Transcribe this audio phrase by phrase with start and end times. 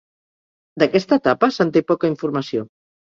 [0.83, 2.65] D'aquesta etapa se'n té poca Informació.